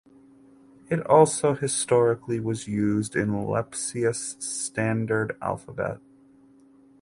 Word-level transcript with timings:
It 0.89 1.05
also 1.05 1.53
historically 1.53 2.39
was 2.39 2.67
used 2.67 3.15
in 3.15 3.33
Lepsius 3.45 4.35
Standard 4.41 5.37
Alphabet. 5.39 5.99